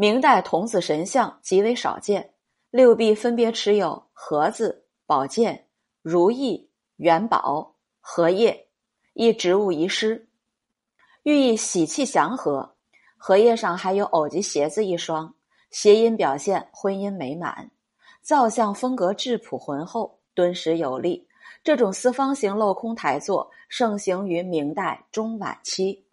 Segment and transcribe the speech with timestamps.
[0.00, 2.30] 明代童子神像极为少见
[2.70, 5.66] 六臂分别持有盒子宝剑
[6.02, 8.68] 如意元宝荷叶
[9.14, 10.28] 一植物遗失。
[11.24, 12.76] 寓意喜气祥和
[13.16, 15.34] 荷叶上还有藕及鞋子一双
[15.72, 17.68] 谐音表现婚姻美满
[18.22, 21.26] 造像风格质朴浑厚敦实有力。
[21.64, 26.07] 这种四方形镂空台座盛行于明代中晚期。